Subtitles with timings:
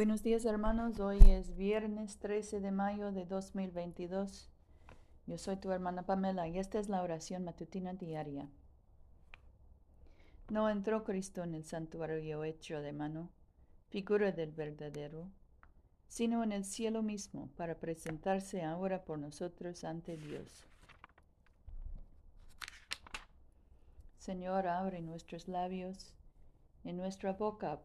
[0.00, 4.50] Buenos días hermanos, hoy es viernes 13 de mayo de 2022.
[5.26, 8.48] Yo soy tu hermana Pamela y esta es la oración matutina diaria.
[10.48, 13.28] No entró Cristo en el santuario hecho de mano,
[13.90, 15.28] figura del verdadero,
[16.08, 20.66] sino en el cielo mismo para presentarse ahora por nosotros ante Dios.
[24.16, 26.14] Señor, abre nuestros labios,
[26.84, 27.82] en nuestra boca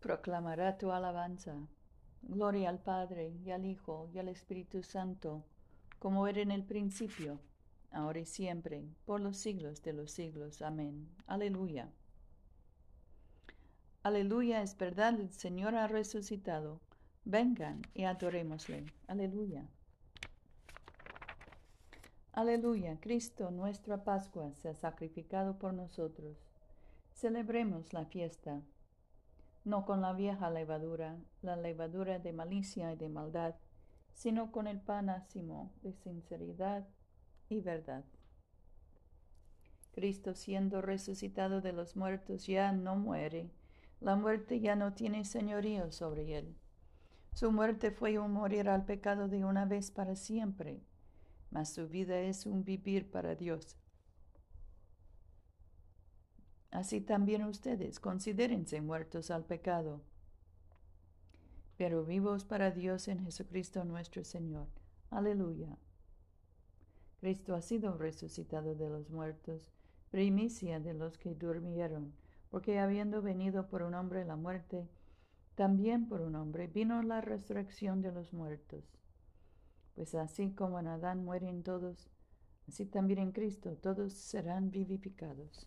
[0.00, 1.54] proclamará tu alabanza.
[2.22, 5.44] Gloria al Padre, y al Hijo, y al Espíritu Santo,
[5.98, 7.40] como era en el principio,
[7.90, 10.62] ahora y siempre, por los siglos de los siglos.
[10.62, 11.08] Amén.
[11.26, 11.90] Aleluya.
[14.02, 16.80] Aleluya, es verdad, el Señor ha resucitado.
[17.24, 18.86] Vengan y adorémosle.
[19.06, 19.68] Aleluya.
[22.32, 26.38] Aleluya, Cristo, nuestra Pascua, se ha sacrificado por nosotros.
[27.12, 28.62] Celebremos la fiesta
[29.68, 33.54] no con la vieja levadura, la levadura de malicia y de maldad,
[34.12, 36.88] sino con el pan ácimo de sinceridad
[37.48, 38.04] y verdad.
[39.92, 43.50] Cristo siendo resucitado de los muertos ya no muere,
[44.00, 46.56] la muerte ya no tiene señorío sobre él.
[47.34, 50.80] Su muerte fue un morir al pecado de una vez para siempre,
[51.50, 53.76] mas su vida es un vivir para Dios.
[56.70, 60.02] Así también ustedes considérense muertos al pecado,
[61.78, 64.66] pero vivos para Dios en Jesucristo nuestro Señor.
[65.10, 65.78] Aleluya.
[67.20, 69.70] Cristo ha sido resucitado de los muertos,
[70.10, 72.12] primicia de los que durmieron,
[72.50, 74.88] porque habiendo venido por un hombre la muerte,
[75.54, 78.84] también por un hombre vino la resurrección de los muertos.
[79.94, 82.10] Pues así como en Adán mueren todos,
[82.68, 85.66] así también en Cristo todos serán vivificados.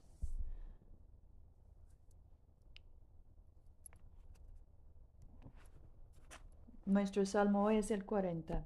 [6.87, 8.65] Nuestro salmo es el 40.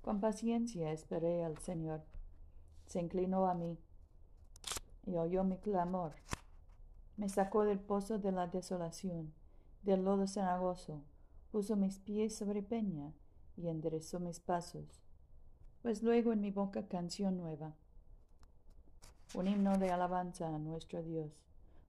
[0.00, 2.02] Con paciencia esperé al Señor.
[2.86, 3.78] Se inclinó a mí
[5.04, 6.14] y oyó mi clamor.
[7.18, 9.34] Me sacó del pozo de la desolación,
[9.82, 11.02] del lodo cenagoso,
[11.52, 13.12] puso mis pies sobre peña
[13.58, 15.02] y enderezó mis pasos.
[15.82, 17.74] Pues luego en mi boca canción nueva,
[19.34, 21.30] un himno de alabanza a nuestro Dios.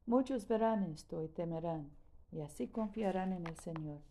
[0.05, 1.89] Muchos verán esto y temerán
[2.31, 4.01] y así confiarán en el Señor.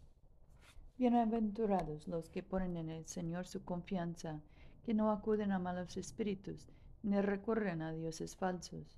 [0.98, 4.40] Bienaventurados los que ponen en el Señor su confianza,
[4.84, 6.68] que no acuden a malos espíritus,
[7.02, 8.96] ni recurren a dioses falsos.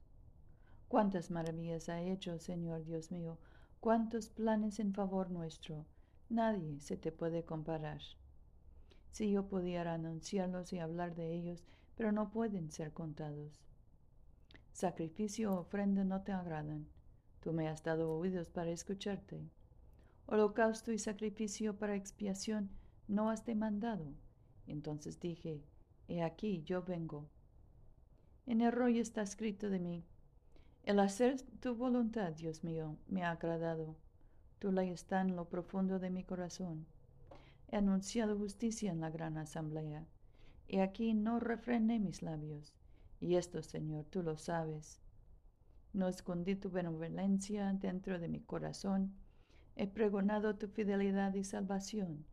[0.87, 3.39] Cuántas maravillas ha hecho, Señor Dios mío,
[3.81, 5.85] cuántos planes en favor nuestro,
[6.29, 8.01] nadie se te puede comparar.
[9.11, 11.65] Si yo pudiera anunciarlos y hablar de ellos,
[11.97, 13.61] pero no pueden ser contados.
[14.73, 16.87] Sacrificio o ofrenda no te agradan
[17.49, 19.41] Tú me has dado oídos para escucharte.
[20.27, 22.69] Holocausto y sacrificio para expiación
[23.07, 24.13] no has demandado.
[24.67, 25.65] Entonces dije,
[26.09, 27.27] He aquí yo vengo.
[28.45, 30.05] En el rollo está escrito de mí,
[30.83, 33.97] el hacer tu voluntad, Dios mío, me ha agradado.
[34.59, 36.85] Tu ley está en lo profundo de mi corazón.
[37.69, 40.07] He anunciado justicia en la gran asamblea.
[40.67, 42.75] Y aquí no refrené mis labios.
[43.21, 45.01] Y esto, Señor, tú lo sabes.
[45.93, 49.15] No escondí tu benevolencia dentro de mi corazón.
[49.77, 52.25] He pregonado tu fidelidad y salvación.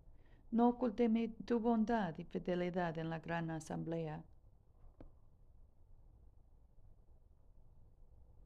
[0.51, 1.09] No oculté
[1.45, 4.23] tu bondad y fidelidad en la gran asamblea.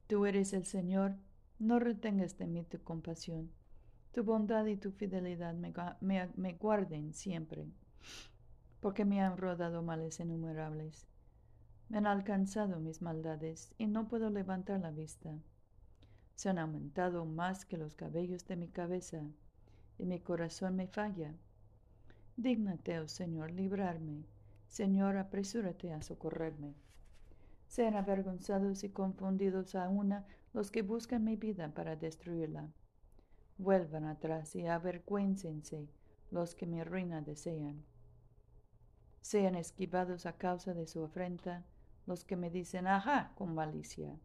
[0.07, 1.15] Tú eres el Señor,
[1.59, 3.51] no retengas de mí tu compasión.
[4.11, 5.71] Tu bondad y tu fidelidad me,
[6.35, 7.67] me guarden siempre,
[8.79, 11.08] porque me han rodado males innumerables.
[11.89, 15.31] Me han alcanzado mis maldades y no puedo levantar la vista.
[16.35, 19.23] Se han aumentado más que los cabellos de mi cabeza
[19.97, 21.33] y mi corazón me falla.
[22.37, 24.23] Dígnate, oh Señor, librarme.
[24.67, 26.75] Señor, apresúrate a socorrerme.
[27.67, 32.69] Sean avergonzados y confundidos a una los que buscan mi vida para destruirla.
[33.57, 35.89] Vuelvan atrás y avergüéncense
[36.29, 37.83] los que mi ruina desean.
[39.21, 41.65] Sean esquivados a causa de su afrenta
[42.09, 44.17] los que me dicen ajá con malicia.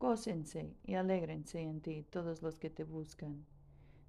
[0.00, 3.46] Gócense y alégrense en ti todos los que te buscan.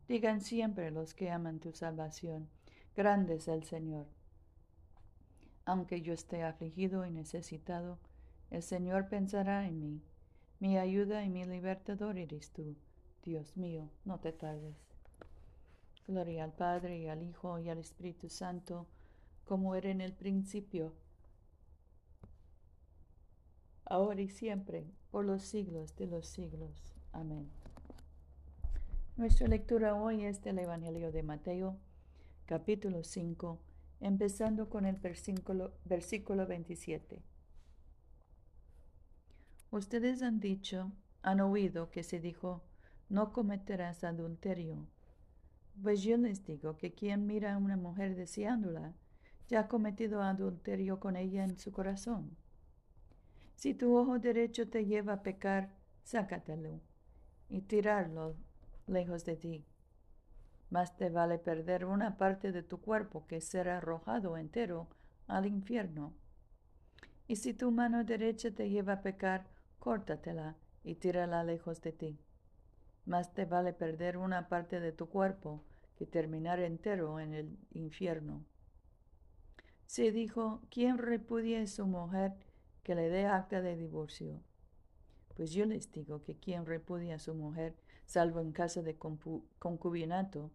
[0.07, 2.49] Digan siempre los que aman tu salvación,
[2.95, 4.07] grande es el Señor.
[5.65, 7.99] Aunque yo esté afligido y necesitado,
[8.49, 10.01] el Señor pensará en mí.
[10.59, 12.75] Mi ayuda y mi libertador eres tú.
[13.23, 14.75] Dios mío, no te tardes.
[16.07, 18.87] Gloria al Padre y al Hijo y al Espíritu Santo,
[19.45, 20.95] como era en el principio,
[23.93, 26.95] ahora y siempre, por los siglos de los siglos.
[27.11, 27.47] Amén.
[29.17, 31.77] Nuestra lectura hoy es del Evangelio de Mateo,
[32.47, 33.59] capítulo 5,
[33.99, 37.21] empezando con el versículo, versículo 27.
[39.69, 40.91] Ustedes han dicho,
[41.21, 42.63] han oído que se dijo,
[43.09, 44.87] no cometerás adulterio.
[45.83, 48.95] Pues yo les digo que quien mira a una mujer deseándola,
[49.49, 52.35] ya ha cometido adulterio con ella en su corazón.
[53.55, 55.73] Si tu ojo derecho te lleva a pecar,
[56.03, 56.81] sácatelo
[57.49, 58.35] y tirarlo
[58.87, 59.65] lejos de ti.
[60.69, 64.87] Más te vale perder una parte de tu cuerpo que ser arrojado entero
[65.27, 66.13] al infierno.
[67.27, 69.47] Y si tu mano derecha te lleva a pecar,
[69.79, 72.19] córtatela y tírala lejos de ti.
[73.05, 75.63] Más te vale perder una parte de tu cuerpo
[75.95, 78.43] que terminar entero en el infierno.
[79.85, 82.33] Se dijo, ¿quién repudia a su mujer
[82.83, 84.41] que le dé acta de divorcio?
[85.35, 87.75] Pues yo les digo que quien repudia a su mujer
[88.05, 90.51] salvo en caso de concubinato,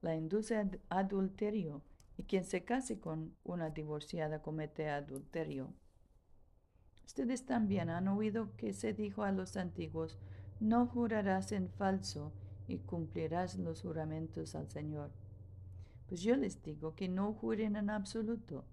[0.00, 1.82] la induce a adulterio,
[2.16, 5.72] y quien se case con una divorciada comete adulterio.
[7.06, 10.18] Ustedes también han oído que se dijo a los antiguos,
[10.60, 12.32] no jurarás en falso
[12.68, 15.10] y cumplirás los juramentos al Señor.
[16.06, 18.64] Pues yo les digo que no juren en absoluto,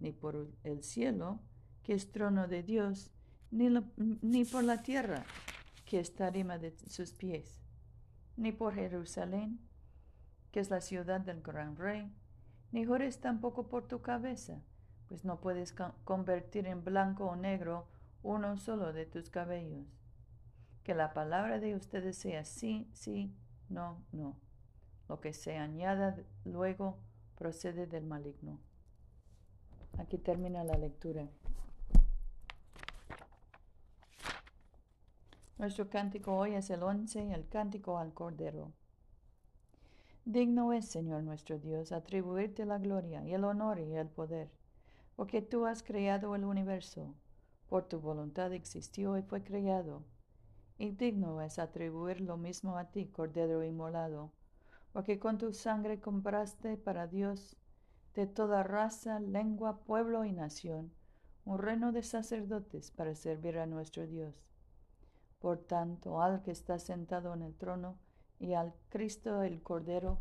[0.00, 1.40] ni por el cielo,
[1.82, 3.10] que es trono de Dios,
[3.50, 5.24] ni, ni por la tierra,
[5.84, 7.62] que está arriba de sus pies
[8.36, 9.58] ni por Jerusalén,
[10.50, 12.12] que es la ciudad del gran rey,
[12.70, 14.60] ni jures tampoco por tu cabeza,
[15.08, 15.74] pues no puedes
[16.04, 17.86] convertir en blanco o negro
[18.22, 19.86] uno solo de tus cabellos.
[20.84, 23.34] Que la palabra de ustedes sea sí, sí,
[23.68, 24.36] no, no.
[25.08, 26.98] Lo que se añada luego
[27.36, 28.58] procede del maligno.
[29.98, 31.28] Aquí termina la lectura.
[35.62, 38.72] Nuestro cántico hoy es el once, el cántico al Cordero.
[40.24, 44.50] Digno es, Señor nuestro Dios, atribuirte la gloria y el honor y el poder,
[45.14, 47.14] porque tú has creado el universo,
[47.68, 50.02] por tu voluntad existió y fue creado.
[50.78, 54.32] Y digno es atribuir lo mismo a ti, Cordero inmolado,
[54.92, 57.56] porque con tu sangre compraste para Dios
[58.16, 60.90] de toda raza, lengua, pueblo y nación,
[61.44, 64.51] un reino de sacerdotes para servir a nuestro Dios.
[65.42, 67.98] Por tanto, al que está sentado en el trono
[68.38, 70.20] y al Cristo el Cordero,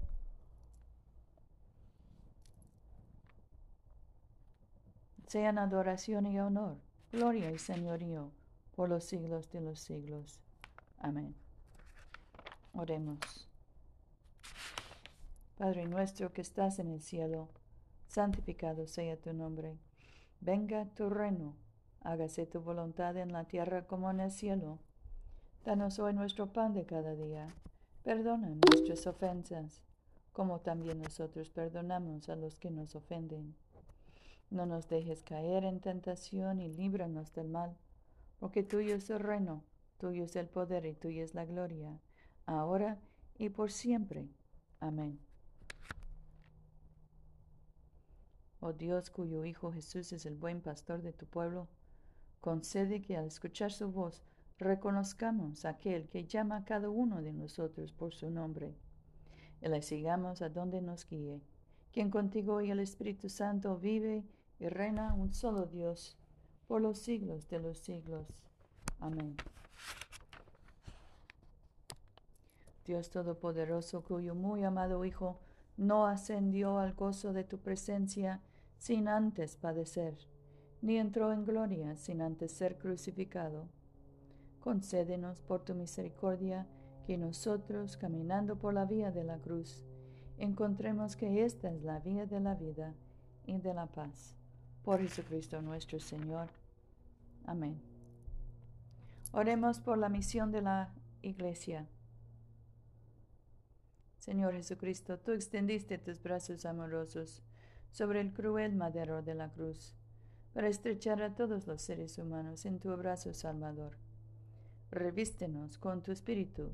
[5.27, 6.77] sean adoración y honor,
[7.11, 8.31] gloria y señorío
[8.75, 10.39] por los siglos de los siglos.
[10.97, 11.35] Amén.
[12.73, 13.47] Oremos.
[15.55, 17.47] Padre nuestro que estás en el cielo,
[18.07, 19.77] santificado sea tu nombre.
[20.39, 21.55] Venga tu reino,
[22.01, 24.79] hágase tu voluntad en la tierra como en el cielo.
[25.63, 27.47] Danos hoy nuestro pan de cada día.
[28.01, 29.83] Perdona nuestras ofensas,
[30.31, 33.55] como también nosotros perdonamos a los que nos ofenden.
[34.49, 37.77] No nos dejes caer en tentación y líbranos del mal,
[38.39, 39.63] porque tuyo es el reino,
[39.99, 42.01] tuyo es el poder y tuya es la gloria,
[42.47, 42.99] ahora
[43.37, 44.27] y por siempre.
[44.79, 45.19] Amén.
[48.61, 51.67] Oh Dios, cuyo Hijo Jesús es el buen pastor de tu pueblo,
[52.39, 54.23] concede que al escuchar su voz
[54.61, 58.75] reconozcamos a aquel que llama a cada uno de nosotros por su nombre
[59.59, 61.41] y le sigamos a donde nos guíe,
[61.91, 64.23] quien contigo y el Espíritu Santo vive
[64.59, 66.15] y reina un solo Dios
[66.67, 68.27] por los siglos de los siglos.
[68.99, 69.35] Amén.
[72.85, 75.39] Dios Todopoderoso, cuyo muy amado Hijo
[75.75, 78.41] no ascendió al gozo de tu presencia
[78.77, 80.17] sin antes padecer,
[80.83, 83.67] ni entró en gloria sin antes ser crucificado
[84.61, 86.67] concédenos por tu misericordia
[87.05, 89.83] que nosotros, caminando por la vía de la cruz,
[90.37, 92.93] encontremos que esta es la vía de la vida
[93.45, 94.35] y de la paz.
[94.83, 96.47] Por Jesucristo nuestro Señor.
[97.45, 97.81] Amén.
[99.33, 101.87] Oremos por la misión de la Iglesia.
[104.19, 107.41] Señor Jesucristo, tú extendiste tus brazos amorosos
[107.91, 109.95] sobre el cruel madero de la cruz,
[110.53, 113.97] para estrechar a todos los seres humanos en tu abrazo salvador
[114.91, 116.71] revístenos con tu espíritu,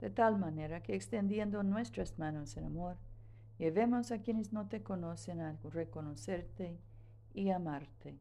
[0.00, 2.96] de tal manera que extendiendo nuestras manos en amor,
[3.58, 6.78] llevemos a quienes no te conocen a reconocerte
[7.34, 8.18] y amarte,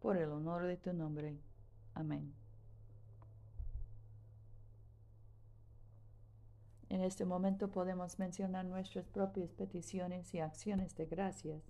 [0.00, 1.38] por el honor de tu nombre.
[1.94, 2.32] Amén.
[6.88, 11.62] En este momento podemos mencionar nuestras propias peticiones y acciones de gracias.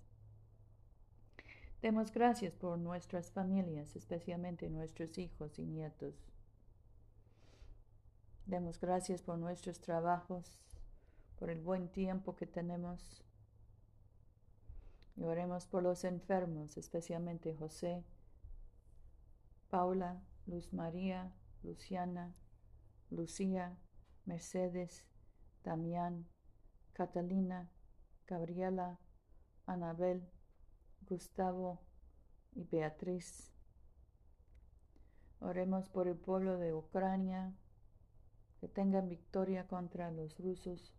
[1.81, 6.15] Demos gracias por nuestras familias, especialmente nuestros hijos y nietos.
[8.49, 10.57] Demos gracias por nuestros trabajos,
[11.37, 13.23] por el buen tiempo que tenemos.
[15.15, 18.03] Y oremos por los enfermos, especialmente José,
[19.69, 22.33] Paula, Luz María, Luciana,
[23.11, 23.77] Lucía,
[24.25, 25.05] Mercedes,
[25.63, 26.25] Damián,
[26.93, 27.69] Catalina,
[28.25, 28.97] Gabriela,
[29.67, 30.27] Anabel,
[31.01, 31.83] Gustavo
[32.55, 33.53] y Beatriz.
[35.39, 37.53] Oremos por el pueblo de Ucrania,
[38.59, 40.93] que tengan victoria contra los rusos.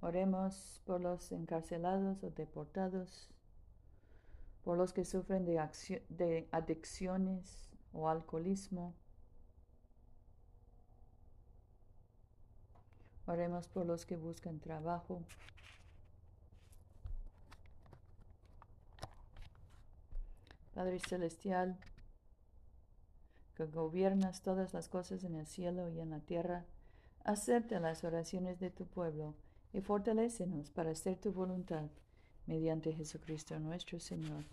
[0.00, 3.30] Oremos por los encarcelados o deportados,
[4.62, 8.94] por los que sufren de, adicciones o alcoholismo.
[13.26, 15.24] Oremos por los que buscan trabajo.
[20.74, 21.78] Padre Celestial,
[23.56, 26.66] que gobiernas todas las cosas en el cielo y en la tierra,
[27.24, 29.34] acepta las oraciones de tu pueblo
[29.72, 31.86] y fortalécenos para hacer tu voluntad
[32.46, 34.44] mediante Jesucristo nuestro Señor.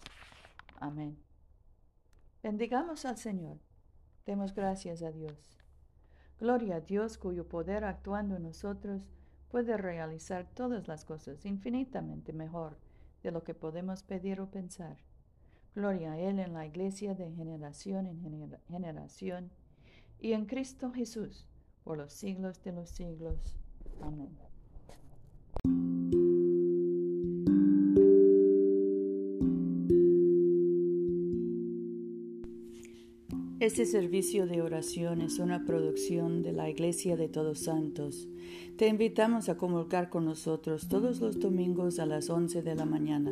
[0.80, 1.18] Amén.
[2.42, 3.58] Bendigamos al Señor.
[4.26, 5.58] Demos gracias a Dios.
[6.40, 9.10] Gloria a Dios cuyo poder actuando en nosotros
[9.50, 12.78] puede realizar todas las cosas infinitamente mejor
[13.22, 14.98] de lo que podemos pedir o pensar.
[15.76, 18.22] Gloria a Él en la iglesia de generación en
[18.70, 19.50] generación
[20.20, 21.48] y en Cristo Jesús
[21.84, 23.58] por los siglos de los siglos.
[24.02, 24.30] Amén.
[33.60, 38.28] Este servicio de oración es una producción de la Iglesia de Todos Santos.
[38.78, 43.32] Te invitamos a comulgar con nosotros todos los domingos a las 11 de la mañana